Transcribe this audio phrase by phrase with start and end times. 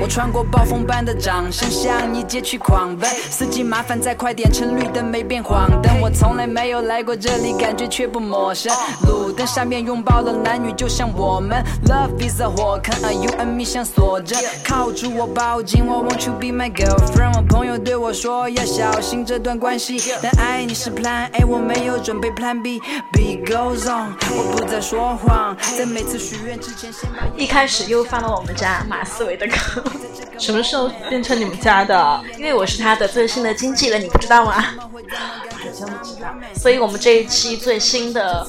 [0.00, 3.08] 我穿过暴风般的掌声，向你街区狂奔。
[3.28, 6.00] 司机麻烦再快点，趁绿灯没变黄灯。
[6.00, 8.74] 我从来没有来过这里，感觉却不陌生。
[9.06, 14.36] 路灯下面拥抱了男女就像我们，Love is a 火坑，Are you and me 相锁着。
[14.64, 17.36] 靠住我，抱紧我，Won't you be my girlfriend？
[17.36, 22.80] 我朋友对我说要小心这段关系，但爱你是 Plan A，我没有准备 Plan B。
[23.12, 27.20] Be goes on，我不再说谎，在每次许愿之前先把。
[27.36, 29.82] 一开始又放了我们家马思唯的歌，
[30.38, 32.20] 什么时候变成你们家的？
[32.38, 34.52] 因为我是他的最新的经纪人，你不知道吗？
[34.52, 36.34] 好像不知道。
[36.54, 38.46] 所以我们这一期最新的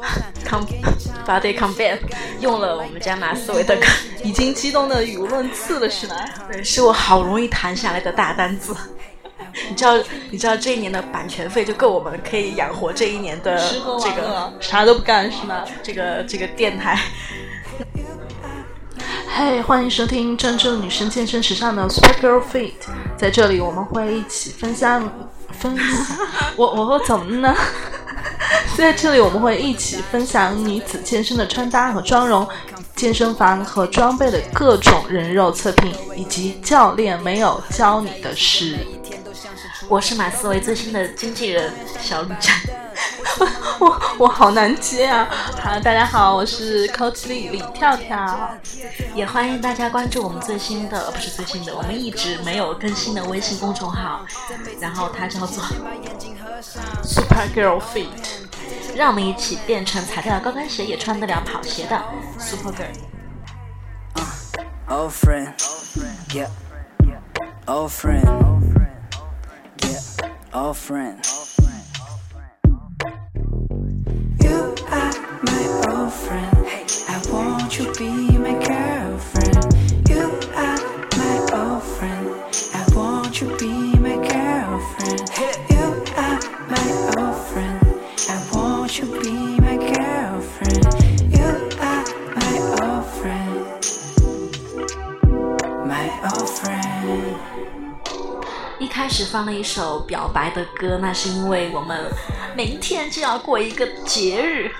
[0.48, 0.62] com
[1.26, 1.98] body combat
[2.40, 3.86] 用了我们家马思唯的歌，
[4.24, 6.16] 已经激动的语无伦次了，是吗？
[6.50, 8.74] 对，是我好容易谈下来的大单子。
[9.68, 9.98] 你知道，
[10.30, 13.58] 你知道这一年的版权费就够我们可以养活这一年的
[13.98, 15.64] 这个啥都不干是吗？
[15.82, 16.98] 这个这个电台。
[19.38, 22.72] 嘿，欢迎收听专注女生健身时尚的 Super Girl Fit，
[23.18, 25.06] 在这里我们会一起分享
[25.50, 25.86] 分享。
[26.56, 27.54] 我 我我怎么呢？
[28.78, 32.48] 在这里我们会一起分享女子健身的穿搭和妆容，
[32.94, 38.78] 健身房和装备的各种人肉测评，以及教练没有教你的事。
[39.86, 42.56] 我是马思唯最新的经纪人小李站。
[43.78, 45.28] 我我好难接啊！
[45.62, 48.50] 好，大家好，我是 Coach 李李跳跳，
[49.14, 54.24] 也欢迎大家关注我们最新的，不是最新的，我们一直没有更新的微信公众号，
[54.80, 55.62] 然后它叫做
[57.02, 58.06] Super Girl Feet，
[58.94, 62.02] 让我们一起变成踩得了高跟鞋也穿得了跑鞋的
[62.38, 62.86] Super Girl。
[64.88, 65.52] Old friend,
[66.32, 66.48] yeah,
[67.66, 68.24] old friend,
[69.80, 70.00] yeah,
[70.52, 71.45] old friend.
[98.78, 102.10] 一开始放了一首表白的歌，那是因为我们
[102.56, 104.70] 明天就要过一个节日，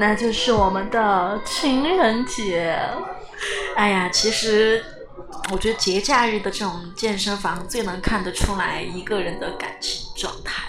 [0.00, 2.74] 那就是我们的情人节。
[3.76, 4.82] 哎呀，其实
[5.52, 10.64] 我觉得节假日的这种健身房最能看得出来一个人的感情状态。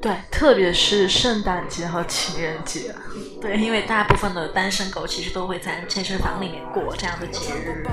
[0.00, 2.94] 对，特别是圣诞节和情人节。
[3.42, 7.84] 对，因为大部分的单身狗其实都会在健身房里面过这样的节日。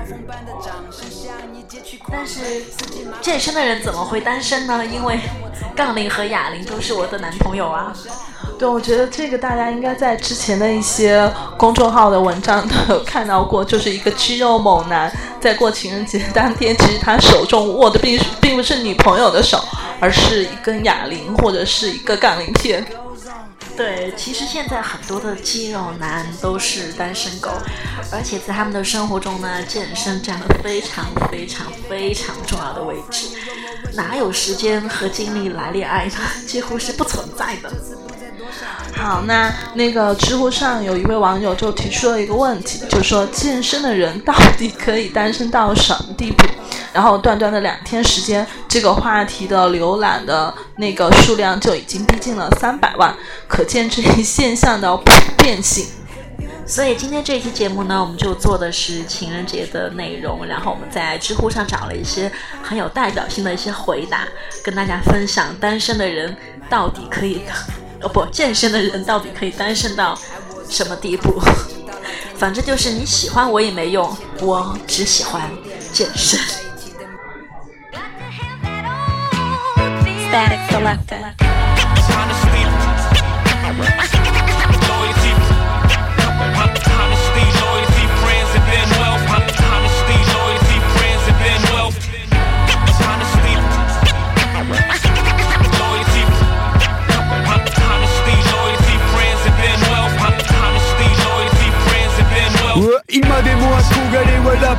[2.10, 2.62] 但是
[3.20, 4.84] 健身的人怎么会单身呢？
[4.86, 5.18] 因为
[5.76, 7.94] 杠铃和哑铃都是我的男朋友啊。
[8.56, 19.62] 对，我觉得这个大家应该在之前的一些公众号的文章都有看到过，就是一个肌肉猛男在过情人节当天，其实他手中握的并并不是女朋友的手，
[20.00, 22.86] 而是一根哑铃或者是一个杠铃片。
[23.76, 27.50] 对，其实现在很多的肌肉男都是单身狗，
[28.12, 33.26] 而且在他们的生活中呢，健身占了非常非常非常重要的位置，
[33.94, 36.14] 哪有时间和精力来恋爱呢？
[36.46, 37.72] 几乎是不存在的。
[38.94, 46.44] 好，那那个知乎上有一位网友就提出了一个问题，就说健身的人到底可以单身到什么地步？
[46.92, 53.14] 然后短短的两天时间，这个话题的浏览的那个数量就已经逼近了三百万，
[53.48, 55.86] 可见这一现象的普遍性。
[56.66, 62.30] 所以今天这一期节目呢，我们就做的是情人节的内容，然后我们在知乎上找了一些
[62.62, 64.20] 很有代表性的一些回答，
[64.62, 66.34] 跟大家分享单身的人
[66.70, 67.42] 到底可以，
[68.04, 70.16] 哦不，健身的人到底可以单身到
[70.68, 71.40] 什么地步？
[72.36, 75.50] 反正就是你喜欢我也没用，我只喜欢
[75.92, 76.38] 健身。
[80.30, 81.34] Static Elephant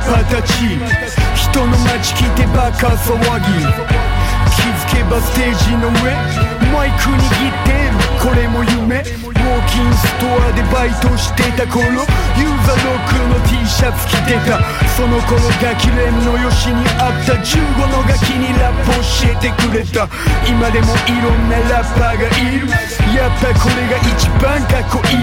[0.06, 0.52] れはラッパーたち
[1.34, 3.46] 人の街聞いてバカ騒ぎ。
[4.56, 6.14] 気づけばステージの上。
[6.72, 7.96] マイク握ってる。
[8.20, 9.00] これも夢。
[9.00, 11.84] ウォー金ストアでバイトしてた頃。
[11.84, 12.02] ユー
[12.66, 14.60] ザーロックの T シャツ着てた。
[14.96, 17.34] その頃ガキ連のよしにあった。
[17.34, 20.08] 15のガキにラップ教えてくれた。
[20.48, 22.66] 今でもいろんなラッパーがいる。
[23.15, 25.17] やっぱこれが一番かっこいい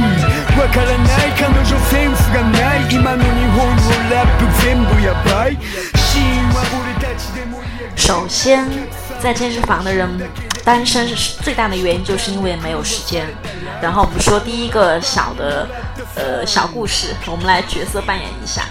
[0.58, 5.56] わからない彼女センスがない今の日本のラップ全部やばい
[5.96, 7.58] シーンは俺たちでも
[7.96, 8.66] 首先，
[9.20, 10.08] 在健身房的人
[10.64, 13.26] 单身是最大的原因，就是因为没有时间。
[13.82, 15.66] 然后我们说第一个小的
[16.14, 18.62] 呃小故事，我们来角色扮演一下。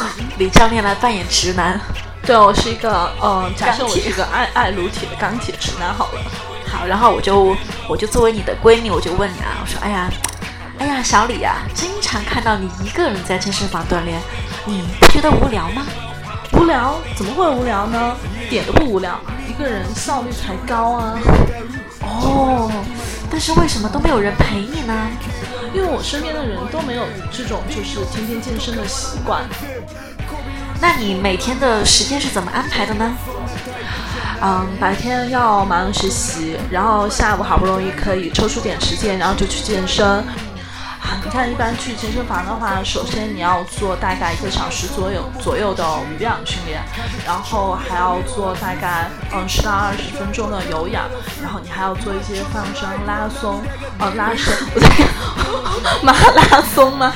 [0.37, 1.79] 李教练来扮演直男，
[2.25, 6.21] 对我是一个，嗯、假设我钢铁是一个爱爱撸铁的钢铁直男好了。
[6.74, 7.56] 好，然后我就
[7.88, 10.10] 我就作为你的闺蜜，我就问你啊，我说，哎呀，
[10.78, 14.20] 哎呀，小李啊，经常看到你一个人在健身房锻炼，
[14.66, 15.82] 你不觉得无聊吗？
[16.52, 16.96] 无聊？
[17.14, 18.16] 怎么会无聊呢？
[18.44, 21.18] 一点都不无聊，一个人效率才高啊。
[22.02, 22.70] 哦，
[23.30, 24.94] 但是为什么都没有人陪你呢？
[25.72, 29.42] 因为我身边的人都没有这种就是天天健身的习惯。
[30.80, 33.12] 那你每天的时间是怎么安排的呢？
[34.42, 40.24] 嗯，白天要忙学习，然后下午好不容易可以抽出点时间，然后就去健身。
[41.04, 46.80] 啊，你看，一般去健身房的话，首先你要做大概一个小时左右左右的无氧训练，
[47.26, 51.04] 然后还要做大概嗯十到二十分钟的有氧，
[51.42, 53.62] 然后你还要做一些放松、拉松，
[53.98, 54.88] 呃拉伸，不对，
[56.02, 57.12] 马拉松吗？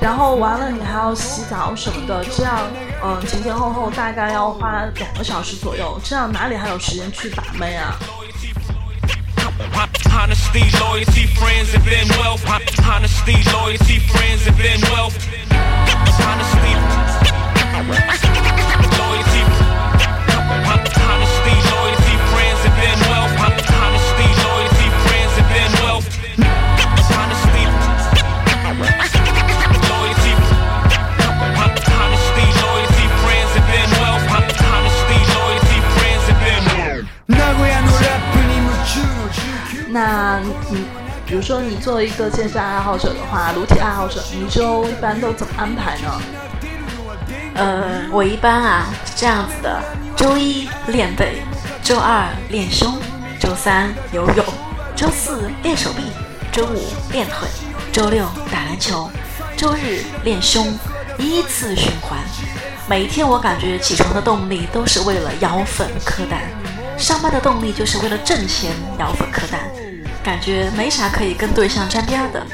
[0.00, 2.60] 然后完了，你还要洗澡什么的，这样，
[3.02, 7.96] 嗯，前前后后大概要花两个小时左右，这样哪里还有时间去把妹啊？
[41.60, 46.20] 你作为一个健身爱好者的话，撸铁爱好者，你一周一般都怎么安排呢？
[47.54, 49.82] 呃，我一般啊是这样子的：
[50.16, 51.42] 周一练背，
[51.82, 52.96] 周二练胸，
[53.40, 54.44] 周三游泳，
[54.94, 56.04] 周四练手臂，
[56.52, 57.48] 周五练腿，
[57.92, 59.10] 周六打篮球，
[59.56, 60.78] 周日练胸，
[61.18, 62.18] 依次循环。
[62.88, 66.42] 每一天我感觉起床的动力都是为了摇粉磕蛋，
[66.96, 69.60] 上班的动力就是为了挣钱摇粉磕蛋，
[70.27, 72.45] 感觉没啥可以跟对象沾边儿的。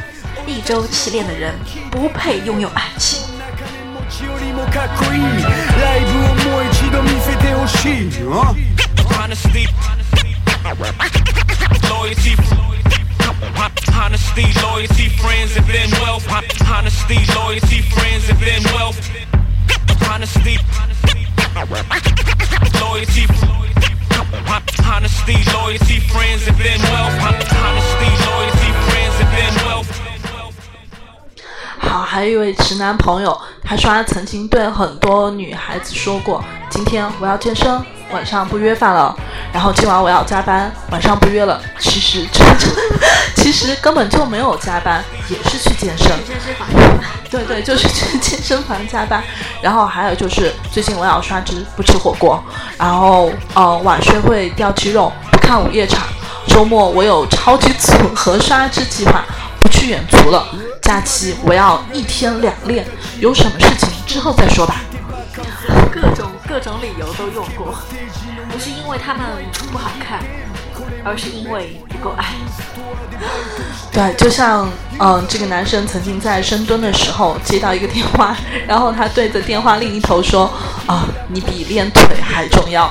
[0.45, 1.53] 一周七练的人
[1.91, 3.19] 不配拥有爱情。
[4.09, 8.53] 持ちよりもかっこいいライブをもう一度見せてほしいあ
[9.19, 9.67] Honesty,
[11.89, 12.35] loyalty,
[13.93, 16.25] honesty, loyalty, friends, and then wealth.
[16.65, 18.97] Honesty, loyalty, friends, and then wealth.
[20.09, 20.57] Honesty,
[22.79, 23.27] loyalty,
[24.86, 27.14] Honesty, loyalty, friends, and then wealth.
[27.22, 29.88] Honesty, loyalty, friends, and then wealth.
[31.78, 39.14] 好，还有一位直男朋友，他说他曾经对很多女孩子说过：“今天我要健身，晚上不约饭了。”
[39.52, 41.60] 然后今晚我要加班，晚上不约了。
[41.78, 42.44] 其实这
[43.36, 46.08] 其实根本就没有加班，也是去健身。
[46.58, 46.66] 房
[47.30, 49.22] 对对，就是去健身房加班。
[49.62, 52.42] 然后还有就是最近我要刷脂，不吃火锅。
[52.76, 56.02] 然后呃，晚睡会掉肌肉，不看午夜场。
[56.48, 59.24] 周末我有超级组合刷脂计划，
[59.60, 60.46] 不去远足了。
[60.82, 62.84] 假期我要一天两练，
[63.18, 64.80] 有什么事情之后再说吧。
[66.54, 67.74] 各种理由都用过，
[68.48, 69.24] 不是因为他们
[69.72, 70.22] 不好看，
[71.04, 72.26] 而是因为不够爱。
[73.90, 74.70] 对，就像
[75.00, 78.36] 嗯，这个男生曾经在深蹲的时候接到一个电话，
[78.68, 80.48] 然后他对着电话另一头说
[80.86, 82.88] ：“啊，你比练腿还重要。”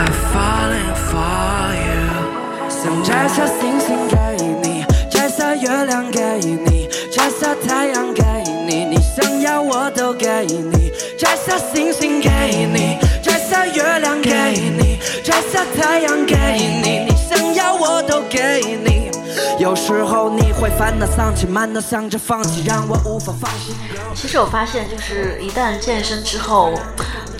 [0.00, 2.70] Falling for you。
[2.70, 4.16] 想摘下星星给
[4.62, 8.22] 你，摘下月亮给你，摘下太阳给
[8.66, 10.92] 你，你想要我都给你。
[11.18, 12.30] 摘下星星给
[12.72, 16.34] 你，摘下月亮给你，摘下太阳给
[16.82, 19.10] 你，你想要我都给你。
[19.58, 23.74] 有时候你会烦恼丧气，满脑想着放弃，让我无法放心。
[24.14, 26.72] 其实我发现，就是一旦健身之后，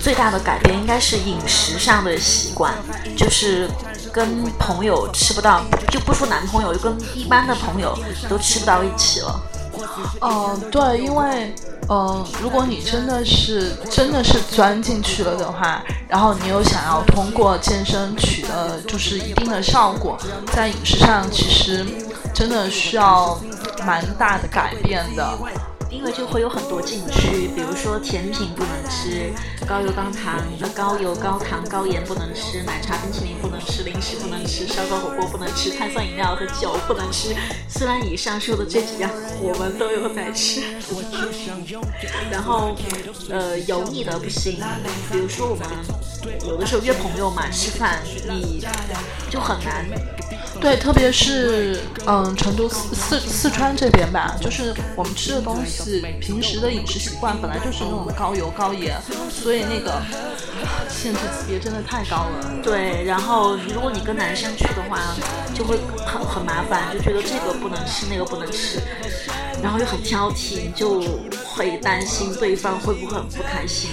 [0.03, 2.73] 最大的改变应该是饮食上的习惯，
[3.15, 3.69] 就是
[4.11, 9.41] 跟朋友吃不到，就不说男朋友，就跟一般的朋友都吃不到一起了。
[10.19, 11.55] 嗯，对，因为，
[11.87, 20.17] 嗯，如果你真的是真的是钻进去了的话，然后你又想要通过健身取得就是一定的效果，
[20.51, 21.85] 在饮食上其实
[22.33, 23.39] 真的需要
[23.85, 25.33] 蛮大的改变的。
[25.93, 29.31] 因为就会有很多禁区，比如说甜品不能吃，
[29.67, 37.35] 高油高糖、高油高糖高盐不能吃，奶茶冰淇淋不能吃，零食不能吃，烧烤火锅不能吃，碳酸饮料和酒不能吃。
[37.69, 39.09] 虽然以上说的这几样
[39.39, 40.61] 我们都有在吃，
[42.31, 42.75] 然后
[43.29, 44.59] 呃油腻的不行，
[45.11, 45.67] 比如说我们
[46.47, 48.65] 有的时候约朋友嘛吃饭，你
[49.29, 49.85] 就很难。
[50.61, 58.95] 对，特别是嗯，成都四四四川这边吧，就是我们吃的东西，是平时的饮食习惯本来就是那种高油高盐，
[59.29, 60.01] 所以那个
[60.89, 62.61] 限制级别真的太高了。
[62.63, 64.99] 对，然后如果你跟男生去的话，
[65.53, 68.79] 就会很很麻烦，就觉得这个不能吃，那个不能吃，
[69.61, 71.01] 然后又很挑剔，就
[71.45, 73.89] 会担心对方会不会很不开心。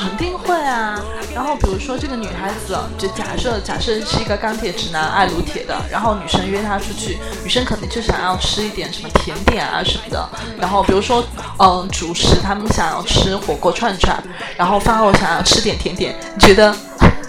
[0.00, 0.98] 肯定会啊。
[1.34, 10.26] 然后比如说这个女孩子，就假设假设是一个钢铁直男，爱撸铁的，然后女生约他出去，女生肯定就想要吃一点什么甜点啊什么的。
[10.58, 11.22] 然后比如说，
[11.58, 14.22] 嗯，主食他们想要吃火锅串串，
[14.56, 16.74] 然后饭后想要吃点甜点，你觉得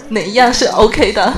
[0.08, 1.30] 哪一样是 OK 的？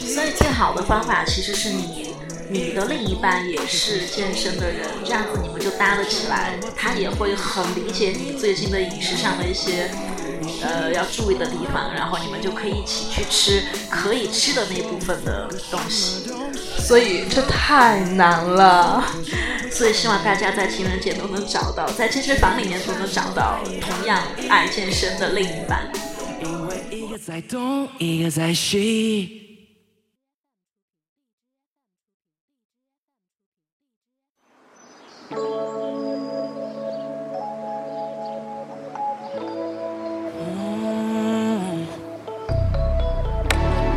[0.00, 2.14] 所以最好的方法其实是你
[2.50, 9.88] 你的另一半也是健身的人，这样子你们就搭得起来，他也会很理解你最近的饮食上的一些。
[10.64, 16.32] 呃，要注意的地方，然后你们就可以一起去吃可以吃的那部分的东西。
[16.78, 19.04] 所以这太难了，
[19.70, 25.90] 所以希望大家在情人节都能找到，在健身房里面都能找到同样爱健身的另一半。
[26.42, 29.43] 因为一个在东，一个在西。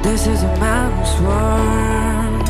[0.03, 2.49] This is a man's world,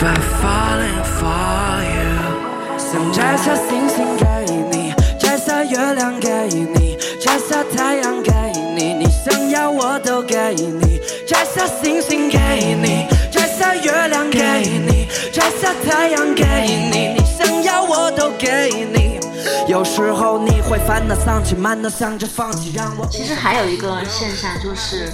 [0.00, 2.78] but falling for you。
[2.78, 4.26] 想摘下星星给
[4.70, 8.32] 你，摘下月亮给你，摘下太阳给
[8.76, 11.00] 你，你想要我都给你。
[11.26, 12.38] 摘下星星给
[12.74, 16.44] 你，摘下月亮给你，摘下太阳给
[16.92, 19.20] 你，你想要我都给你。
[19.68, 23.06] 有时候你会烦恼丧气，满脑想着放弃，让我。
[23.10, 25.10] 其实还有一个现象就是，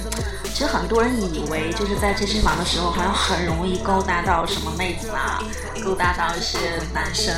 [0.53, 5.41] 其实很多人以为就是在健身房的时候，好像很容易勾搭到什么妹子啊，
[5.85, 6.57] 勾搭到一些
[6.93, 7.33] 男生，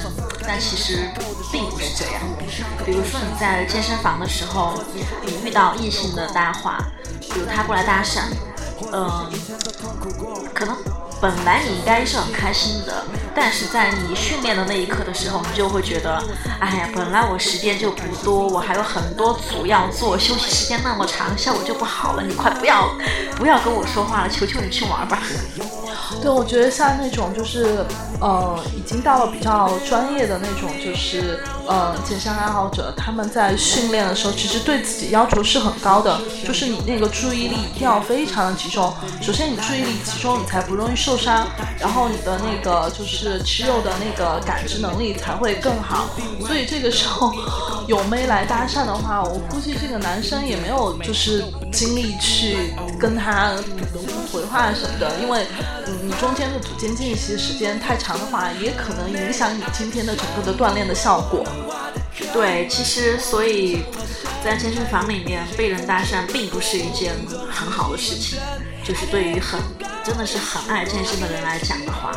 [0.47, 1.07] 但其实
[1.51, 2.21] 并不是这样。
[2.83, 4.81] 比如说你在健身房的时候，
[5.23, 6.79] 你遇到异性的搭话，
[7.19, 8.21] 比如他过来搭讪，
[8.91, 9.29] 嗯、
[10.53, 10.75] 可能
[11.21, 16.21] 本来你应该是很开心的，但是在你训练的那一刻的时候，你就会觉得，
[16.59, 22.23] 哎呀，本来我时间就不多，我还有很多组要做，休息时间那么长，效果就不好了。
[22.23, 22.89] 你快不要
[23.37, 25.19] 不要跟我说话了，求求你去玩吧。
[26.21, 27.85] 对，我觉得像那种就是，
[28.21, 38.93] 呃，已经到了比较专业的那种，就是呃，健身爱好者，他们在训练的时候，其实对自己要求是很高的，就是你那个注意力一定要非常的集中。
[39.21, 41.47] 首先，你注意力集中，你才不容易受伤，
[41.79, 46.07] 然后你的那个就是肌肉的那个感知能力才会更好。
[46.45, 47.33] 所以这个时候
[47.87, 53.53] 有妹来搭讪的话，我估计这个男生也没有就是精力去跟他
[54.31, 55.47] 回话什么的，因为
[55.87, 61.43] 嗯，你中间的组间间隙时间太长的话，也可能影响你今天的整个的锻炼的效果。
[62.33, 63.83] 对，其实所以
[64.43, 67.13] 在健身房里面被人搭讪并不是一件
[67.49, 68.39] 很好的事情，
[68.83, 69.59] 就是对于很
[70.03, 72.11] 真的是很爱健身的人来讲的话，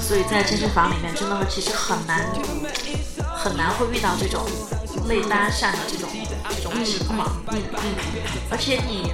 [0.00, 2.26] 所以在健身房里面真的其实很难
[3.36, 4.44] 很难会遇到这种
[5.08, 6.08] 被搭讪的这种
[6.56, 7.28] 这种情况。
[7.52, 7.94] 嗯嗯，
[8.50, 9.12] 而且你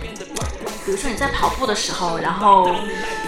[0.84, 2.68] 比如说你在跑步的时候，然后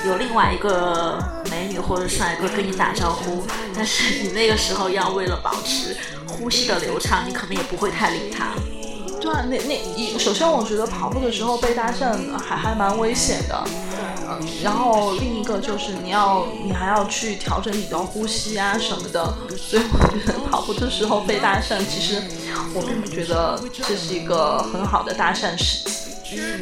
[0.05, 1.19] 有另外一个
[1.51, 3.45] 美女或者帅哥跟你打招呼，
[3.75, 5.97] 但是你那个时候要为了保持
[6.27, 8.49] 呼吸的流畅，你可能也不会太理他。
[9.21, 13.65] 对啊，那那一首先我觉得跑步的时候被搭讪还还蛮危险的，
[14.29, 22.21] 嗯，然后另一个就是你要你还要去调整你的呼吸啊什么的，所以我觉得跑步的时候被搭讪，其实
[22.75, 26.04] 我并不觉得这是一个很好的搭讪时机。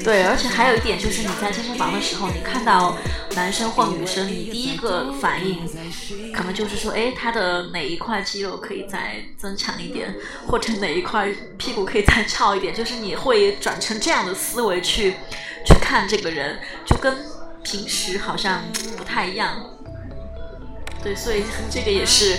[0.05, 2.97] 对，而且还有一点就是你在健身房的时候，你看到
[3.37, 5.67] 男生或女生，你第一个反应
[6.35, 10.14] 可能就是说，哎，他的哪一块肌肉可以再增强一点，
[10.47, 15.14] 或者哪一块屁股可以再翘一点，就是你会转成这样的思维去
[15.64, 17.17] 去看这个人，就跟
[17.62, 18.62] 平时好像
[18.97, 19.57] 不太一样。
[21.02, 22.37] 对，所以这个也是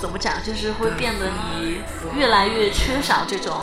[0.00, 1.30] 怎么讲，就是会变得
[1.60, 1.78] 你
[2.16, 3.60] 越来越缺少这种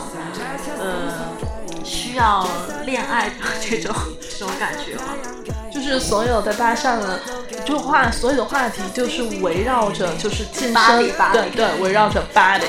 [0.78, 1.36] 呃
[1.84, 2.46] 需要
[2.84, 5.02] 恋爱的这种 这种感觉吗。
[5.72, 7.20] 就是所有的搭讪的，
[7.64, 10.74] 就话所有的话题就是围绕着就是健身
[11.32, 12.62] 对对，围绕着 body。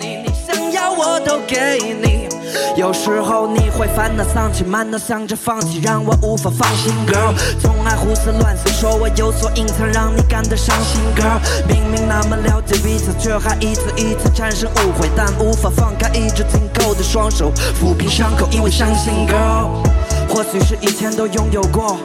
[0.00, 2.31] 你想要我都给你。
[2.76, 7.34] 有时候你会烦恼丧气，满脑想着放弃，让我无法放心，girl。
[7.60, 11.38] 总爱胡思乱想，说我有所隐藏，让你感到伤心，girl。
[11.68, 19.86] 明明那么了解彼此，却还一次一次产生误会，但无法放开一直紧扣的双手，抚平伤口，因为相信，girl。
[20.28, 21.98] 或许是以前都拥有过，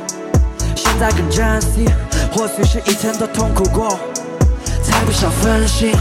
[0.76, 1.90] 现在更珍惜，
[2.34, 3.98] 或许是以前都痛苦过。
[4.84, 5.92] 才不想分心，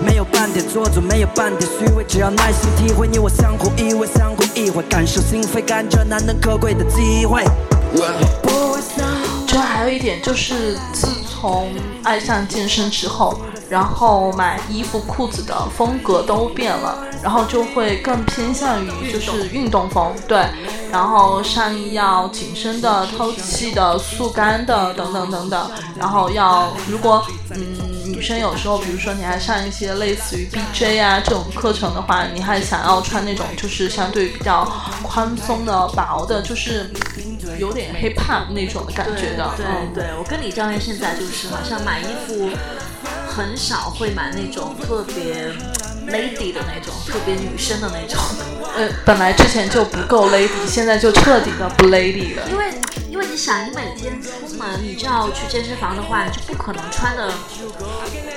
[0.00, 7.44] 没有半点做作，没有半点虚伪，只要耐心体会你我相互依偎，相互意会，感受心扉，感觉难能可贵的机会。
[9.46, 13.40] 就还有一点就是，自从爱上健身之后，
[13.70, 20.44] 然后买衣服、裤子的风格都变了，然后就会更偏向于就是运动风，对，
[20.92, 27.85] 然后上衣要紧身的、透气的、速干的等等等等，然后要如果嗯
[28.16, 34.64] 女生有时候，比如说你还上一些类似于 BJ 啊这种课程的话，你还想要穿那种就是相对比较
[35.02, 36.90] 宽松的、薄的，就是
[37.58, 42.48] 有点 hip hop 那种的感觉的，对嗯对，我跟李教练现在就是好像买衣服
[43.28, 45.52] 很少会买那种特别
[46.08, 48.22] lady 的那种，特别女生的那种，
[48.76, 52.42] 呃，本来之前就不够 lady，现在就彻底的不 lady 了。
[52.50, 52.72] 因为
[53.10, 57.32] 因为你想，你每天出门你就要去健身房的话，你就不可能穿的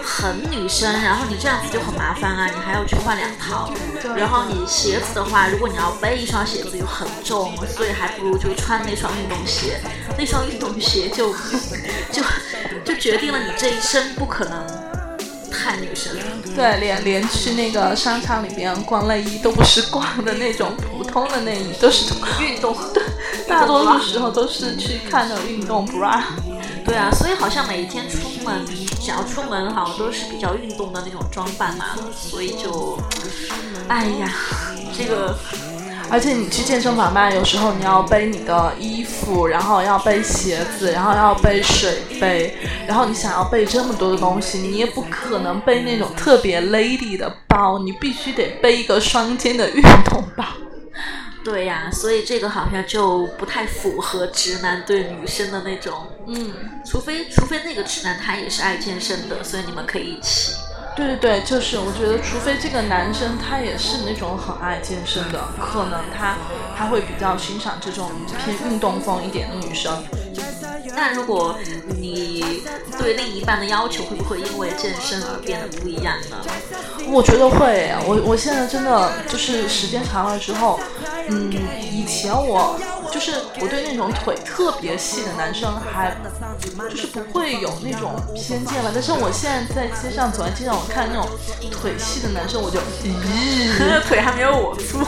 [0.04, 3.72] 很女生，然后你这样子就很麻烦啊，你还要去换两套，
[4.16, 9.80] 然后你鞋子的话，如果你要背一双鞋子又很重，所以还不如就穿那双运动鞋，
[10.18, 11.34] 那双运动鞋就
[12.12, 12.24] 就
[12.86, 14.89] 就决定了你这一生不可能
[15.70, 16.16] 太女生。
[16.56, 22.76] 对，连连去那个商场里边逛内衣都不是逛的那种普通的内衣，都是运动。
[22.94, 23.04] 对，
[23.48, 26.22] 大多数时候都是去看的运动 bra。
[26.86, 28.66] 对啊，所以好像每一天出门，
[29.00, 32.98] 想要出门好像都是比较运动的那种装扮嘛，所以就，
[33.88, 34.34] 哎呀，
[34.98, 35.38] 这个
[36.12, 42.56] 而且你去健身房吧，有时候你要背你的衣服，然后要背鞋子，然后要背水杯，
[42.88, 50.44] 然后你想要背这么多的东西，你也不可能背那种特别 lady 的包，你必须得背一个双肩的运动包。
[51.42, 55.94] 对呀、所以这个好像就不太符合直男对女生的那种，
[56.28, 56.54] 嗯，
[56.86, 60.54] 除非除非那个直男他也是爱健身的，所以你们可以一起。
[60.96, 66.36] 对对对，就是我觉得，除非这个男生他也是那种很爱健身的，可能他
[66.78, 68.12] 他会比较欣赏这种
[68.44, 70.04] 偏运动风一点的女生。
[70.96, 71.56] 那如果
[72.00, 72.64] 你
[72.98, 76.38] 对另一半的要求会不会因为健身而变得不一样呢？
[77.08, 80.80] 我觉得会，我我现在真的就是时间长了之后，
[81.30, 81.54] 嗯，
[81.92, 82.78] 以前我
[83.12, 86.16] 就是我对那种腿特别细的男生还
[86.90, 91.28] 就是不会有那种偏见吧，但是我现在在街上走在街上，我看那种
[91.72, 95.00] 腿细的男生，我就咦 腿还没有我粗，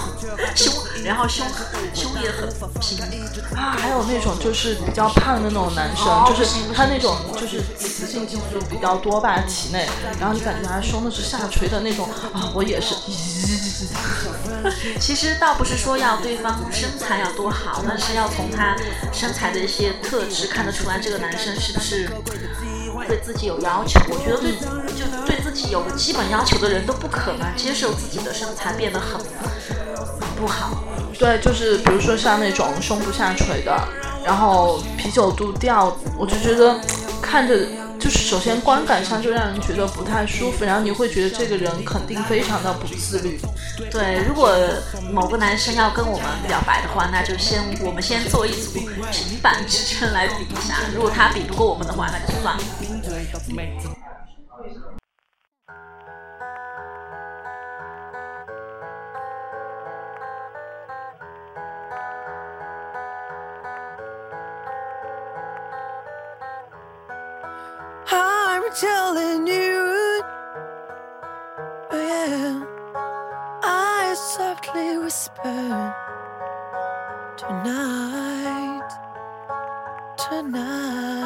[0.55, 1.45] 胸然后胸
[1.93, 2.99] 胸也很平。
[3.55, 9.87] 啊，还有那种就是比较胖的那种男生，就是他那种就是雌性激素比较多吧，体内，
[10.19, 12.95] 然后你感觉他胸都是下垂的那种啊，我也是，
[14.99, 18.75] 其实倒不是说要对方身材要多好，但是要从他
[19.11, 22.09] 身材的一些特质看得出来，这个男生是不是
[23.07, 23.99] 对自己有要求。
[24.09, 24.51] 我觉得对
[24.95, 30.83] 就对自己有个基本要求的人都不可能接受自己的身材变得很很不好。
[31.17, 33.87] 对，就是比如说像那种胸部下垂的，
[34.25, 36.79] 然后啤酒肚掉，我就觉得
[37.21, 37.55] 看着
[38.11, 43.39] 首先观感上就让人觉得不太舒服，然后你会觉得这个人肯定非常的不自律。
[43.89, 44.53] 对，如果
[45.11, 48.79] 某个男生要跟我们表白的话，那就先我们先做一组
[49.11, 50.75] 平板支撑来比一下。
[50.93, 52.63] 如果他比不过我们的话，那就算了。
[68.79, 70.21] Telling you,
[71.91, 72.63] oh yeah.
[73.61, 75.93] I softly whisper
[77.35, 78.89] tonight,
[80.17, 81.20] tonight.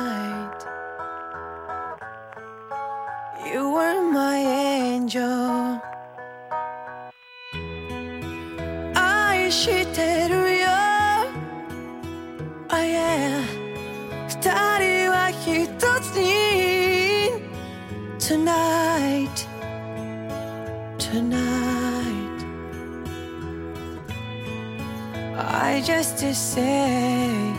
[26.25, 27.53] to say.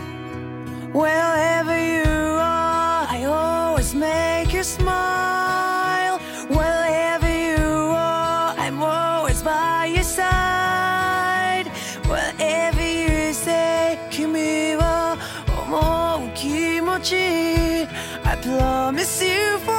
[0.91, 6.17] Wherever you are, I always make you smile.
[6.49, 7.63] Wherever you
[8.09, 11.67] are, I'm always by your side.
[12.11, 15.15] Wherever you say, Kimi wa
[15.59, 17.87] omou kimochi,
[18.31, 19.76] I promise you.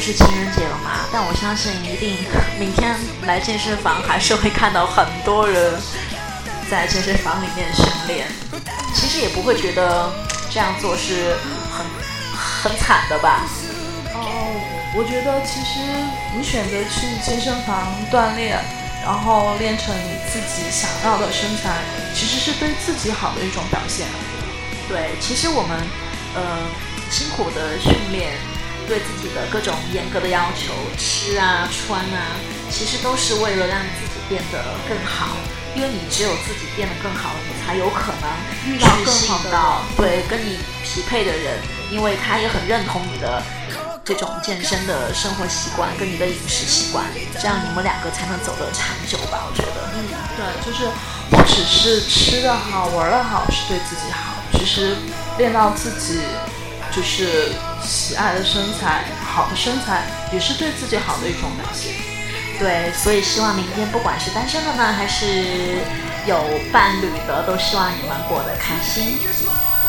[0.00, 2.16] 就是情人节了嘛，但我相信一定
[2.58, 5.78] 明天来健身房还是会看到很多人
[6.70, 8.26] 在健身房里面训练。
[8.94, 10.10] 其实也不会觉得
[10.48, 11.36] 这样做是
[11.70, 11.84] 很
[12.32, 13.44] 很惨的吧？
[14.14, 14.24] 哦，
[14.96, 15.84] 我觉得其实
[16.34, 18.58] 你选择去健身房锻炼，
[19.04, 21.76] 然后练成你自己想要的身材，
[22.14, 24.06] 其实是对自己好的一种表现。
[24.88, 25.76] 对，其实我们
[26.34, 26.40] 呃
[27.10, 28.32] 辛苦的训练，
[28.90, 32.34] 对自己的各种严格的要求，吃啊穿啊，
[32.72, 35.38] 其实都是为了让自己变得更好。
[35.76, 38.26] 因为你只有自己变得更好，你才有可能
[38.66, 43.40] 遇到更好的对跟你匹配的人，因为他也很认同你的
[44.04, 47.04] 这种健身的生活习惯跟你的饮食习惯，
[47.40, 49.46] 这样你们两个才能走得长久吧？
[49.46, 49.94] 我觉得。
[49.94, 50.02] 嗯，
[50.34, 50.90] 对，就是
[51.30, 54.96] 不只是吃的好、玩的好是对自己好，其实
[55.38, 56.18] 练到自己
[56.94, 61.92] 就是喜爱的身材、好的身材，也是对自己好的一种表现。
[62.58, 65.78] 对，所以希望明天不管是单身的呢，还是
[66.26, 69.18] 有伴侣的，都希望你们过得开心。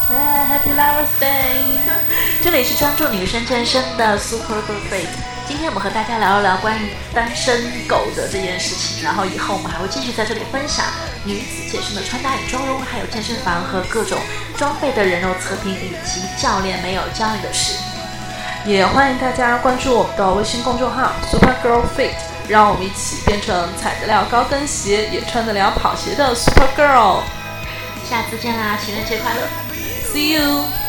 [0.10, 1.64] ，Happy Lovers Day！
[2.44, 5.08] 这里是专注女生健身的 Super Girl Fit。
[5.48, 10.86] 今天我们和大家聊一聊关于单身狗的这件事情，然后以后我们还会继续在这里分享
[11.26, 14.18] 女子健身的穿搭与妆容，还有健身房和各种
[14.62, 17.74] 装备的人肉测评，以及教练没有教你的事。
[18.64, 22.14] 也欢迎大家关注我们的微信公众号 Super Girl Fit，
[22.48, 27.22] 让我们一起变成踩得了高跟鞋，也穿得了跑鞋的 Super Girl。
[28.08, 29.42] 下次见啦，情人节快乐
[30.14, 30.81] ！See you。